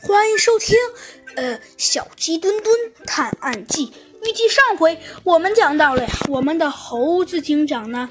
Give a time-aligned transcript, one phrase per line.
[0.00, 0.76] 欢迎收听，
[1.34, 3.92] 呃，小鸡墩墩探案记。
[4.24, 8.08] 预计上回我们讲到了呀，我们的猴子警长呢，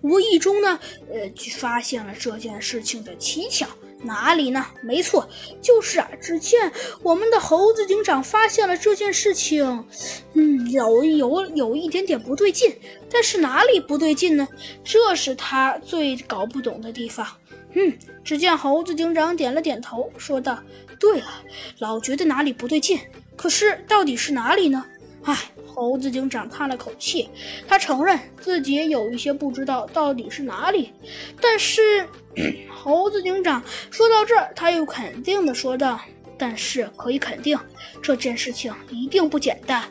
[0.00, 0.80] 无意中呢，
[1.10, 3.68] 呃，发现了这件事情的蹊跷。
[4.02, 4.66] 哪里呢？
[4.82, 5.26] 没错，
[5.62, 6.06] 就是啊。
[6.20, 6.70] 只见
[7.02, 9.86] 我们的猴子警长发现了这件事情，
[10.34, 12.76] 嗯，有有有一点点不对劲。
[13.10, 14.46] 但是哪里不对劲呢？
[14.84, 17.26] 这是他最搞不懂的地方。
[17.74, 20.58] 嗯，只见猴子警长点了点头，说道
[20.98, 21.42] ：“对啊，
[21.78, 22.98] 老觉得哪里不对劲，
[23.36, 24.84] 可是到底是哪里呢？”
[25.24, 27.28] 唉，猴子警长叹了口气，
[27.66, 30.92] 他承认自己有一些不知道到底是哪里。
[31.40, 32.06] 但是，
[32.70, 35.98] 猴子警长说到这儿，他又肯定的说道
[36.38, 37.58] ：“但是可以肯定，
[38.02, 39.82] 这件事情一定不简单。”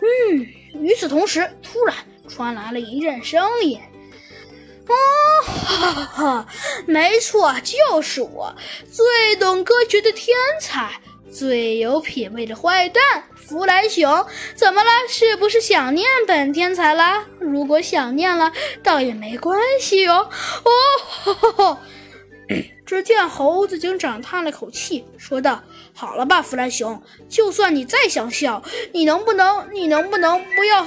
[0.00, 0.46] 嗯，
[0.82, 1.94] 与此同时，突然
[2.26, 3.78] 传来了一阵声音。
[5.90, 6.46] 哈哈！
[6.86, 8.54] 没错，就是我，
[8.90, 11.00] 最懂歌曲的天才，
[11.32, 13.02] 最有品味的坏蛋
[13.34, 14.26] 弗兰熊。
[14.54, 14.90] 怎么了？
[15.08, 17.24] 是不是想念本天才了？
[17.38, 20.28] 如果想念了，倒也没关系哦。
[20.64, 21.78] 哦，吼吼吼！
[22.88, 30.86] 只见猴子警长叹了口气，说道：“好了吧，弗兰熊，就算你再想笑，你能不能，你能不能不要，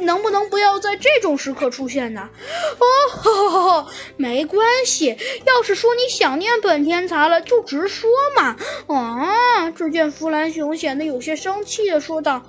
[0.00, 2.26] 能不能不要在这种时刻出现呢？”
[2.80, 3.86] 哦，
[4.16, 5.14] 没关系，
[5.44, 8.56] 要是说你想念本天才了，就直说嘛。
[8.86, 9.70] 啊！
[9.72, 12.42] 只见弗兰熊显得有些生气的说道：“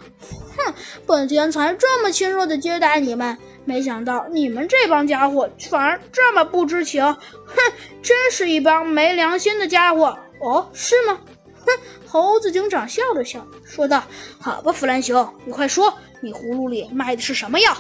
[0.58, 0.74] 哼，
[1.06, 7.56] 本天才这么亲热的接待你们。”没想到你们这帮家伙反而这么不知情，哼，
[8.02, 10.20] 真是一帮没良心的家伙！
[10.42, 11.18] 哦，是吗？
[11.66, 11.72] 哼，
[12.06, 14.04] 猴子警长笑了笑，说道
[14.38, 17.74] ：“好吧，弗兰熊，你快说，你葫芦里卖的是什么药？”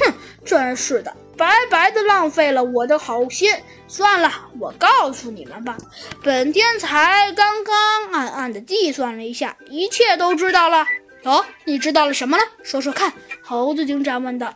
[0.00, 0.14] 哼，
[0.46, 3.54] 真是的，白白的浪费了我的好心。
[3.86, 5.76] 算了，我告诉你们吧，
[6.22, 10.86] 本天才刚刚暗暗的计算了一下，一切都知道了。
[11.24, 12.42] 哦，你知道了什么呢？
[12.62, 13.12] 说说看。
[13.42, 14.54] 猴子警长问道：“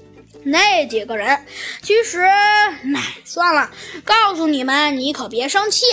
[0.44, 1.44] 那几个人，
[1.82, 2.20] 其实……
[2.22, 3.70] 唉算了，
[4.04, 5.84] 告诉你们，你可别生气。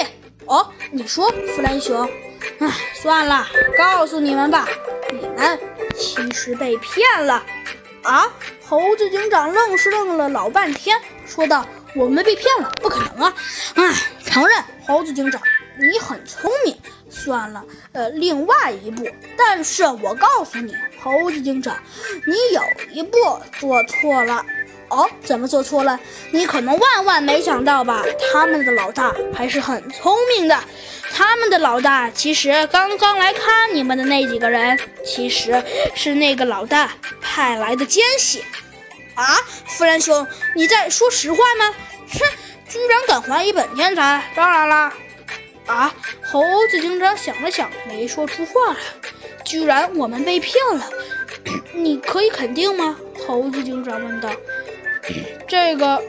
[0.45, 2.09] 哦，你说，弗兰熊。
[2.59, 3.47] 哎，算了，
[3.77, 4.67] 告诉你们吧，
[5.11, 5.59] 你们
[5.97, 7.43] 其实被骗了。
[8.03, 8.27] 啊！
[8.65, 12.69] 猴子警长愣是愣了老半天，说道：‘我们被骗了？
[12.81, 13.33] 不可能啊！’
[13.75, 13.93] 哎，
[14.25, 15.41] 承认，猴子警长。”
[15.79, 16.77] 你很聪明，
[17.23, 17.63] 算了，
[17.93, 19.07] 呃，另外一步，
[19.37, 21.77] 但是我告诉你，猴子警长，
[22.27, 22.61] 你有
[22.91, 23.17] 一步
[23.59, 24.45] 做错了。
[24.89, 25.99] 哦，怎么做错了？
[26.31, 28.03] 你可能万万没想到吧？
[28.31, 30.59] 他们的老大还是很聪明的。
[31.11, 35.63] 他们的老大其实刚刚来看你们的那几个人，其实
[35.95, 36.91] 是那个老大
[37.21, 38.43] 派来的奸细。
[39.15, 41.73] 啊，弗兰兄，你在说实话吗？
[42.11, 42.19] 哼，
[42.67, 44.31] 居然敢怀疑本天才！
[44.35, 44.93] 当然啦。
[45.65, 45.93] 啊！
[46.21, 48.79] 猴子警长想了想，没说出话来。
[49.45, 50.89] 居然我们被骗了，
[51.73, 52.97] 你可以肯定吗？
[53.27, 54.29] 猴子警长问道。
[55.47, 56.01] 这个，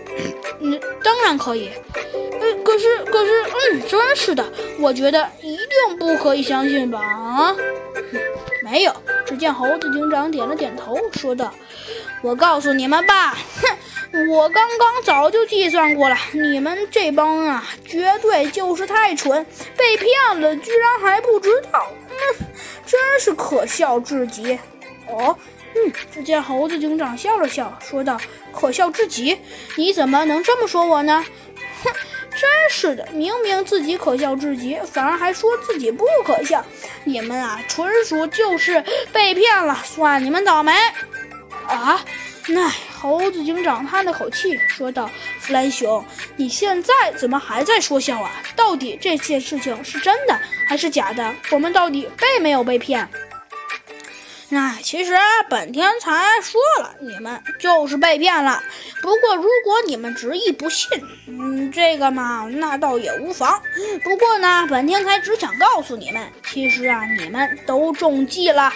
[0.60, 1.70] 嗯，当然可以。
[2.14, 4.44] 嗯，可是，可是，嗯，真是的，
[4.78, 7.00] 我觉得一定不可以相信吧？
[7.00, 7.56] 啊？
[8.62, 8.94] 没有。
[9.26, 11.52] 只见猴子警长点了点头，说道
[12.22, 13.76] ：“我告诉你们吧，哼。”
[14.28, 19.44] 我刚刚早就计算过了，你们这帮啊，绝对就是太蠢，
[19.76, 22.46] 被骗了居然还不知道，嗯，
[22.86, 24.58] 真是可笑至极。
[25.08, 25.36] 哦，
[25.74, 28.18] 嗯，只见猴子警长笑了笑，说道
[28.54, 29.36] ：“可笑至极？
[29.76, 31.24] 你怎么能这么说我呢？
[31.82, 31.92] 哼，
[32.30, 36.64] 真是的，明明自己可笑至极，反而还说自己不可笑。
[37.02, 38.82] 你们啊，纯属就是
[39.12, 40.72] 被骗了，算你们倒霉。
[41.66, 42.02] 啊，
[42.48, 42.70] 那。”
[43.04, 46.02] 猴子警长叹了口气，说道：“弗兰熊，
[46.36, 48.42] 你现在怎么还在说笑啊？
[48.56, 51.34] 到底这件事情是真的还是假的？
[51.50, 53.06] 我们到底被没有被骗？”
[54.48, 55.12] 那其实
[55.50, 56.10] 本天才
[56.40, 58.62] 说了，你们就是被骗了。
[59.02, 60.88] 不过如果你们执意不信，
[61.26, 63.60] 嗯，这个嘛，那倒也无妨。
[64.02, 68.72] 不过呢，本天才只想告诉你们，其实啊，你们都中计了。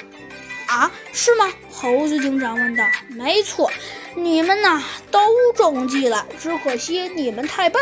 [0.68, 1.50] 啊，是吗？
[1.70, 2.84] 猴子警长问道。
[3.08, 3.70] 没错，
[4.14, 5.20] 你们呐都
[5.54, 7.80] 中计了，只可惜你们太笨，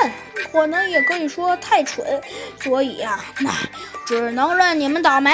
[0.53, 2.21] 可能也可以说太蠢，
[2.61, 3.51] 所以呀，那
[4.07, 5.31] 只能让你们倒霉。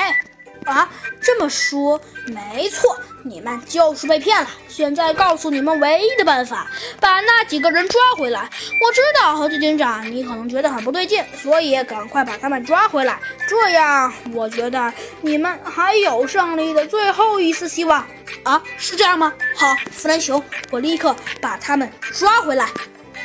[0.65, 0.89] 啊，
[1.21, 4.49] 这么说，没错，你们就是被骗了。
[4.69, 6.71] 现在告诉你们唯一的办法，
[7.01, 8.49] 把那几个人抓回来。
[8.81, 13.19] 我知道猴子警长，你可能觉得很不对劲，所以赶快把他们抓回来。
[13.49, 18.07] 这样，我觉得你们还有胜利的最后一丝希望。
[18.45, 19.33] 啊，是这样吗？
[19.57, 22.69] 好，弗兰熊，我立刻把他们抓回来。